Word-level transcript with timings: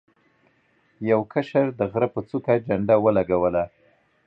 یو 1.11 1.19
کشر 1.33 1.67
د 1.79 1.81
غره 1.91 2.07
په 2.13 2.19
څوکه 2.29 2.53
جنډه 2.67 2.95
ولګوله. 3.05 3.63